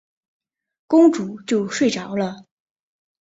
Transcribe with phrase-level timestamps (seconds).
[0.87, 2.47] 公主就睡着了。